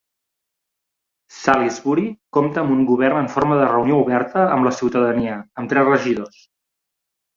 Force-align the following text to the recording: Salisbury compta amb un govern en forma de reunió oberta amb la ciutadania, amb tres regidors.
Salisbury 1.39 2.05
compta 2.37 2.63
amb 2.63 2.75
un 2.77 2.81
govern 2.93 3.19
en 3.19 3.29
forma 3.35 3.59
de 3.61 3.67
reunió 3.73 3.99
oberta 4.07 4.47
amb 4.57 4.69
la 4.69 4.73
ciutadania, 4.79 5.37
amb 5.63 5.75
tres 5.75 5.91
regidors. 5.95 6.41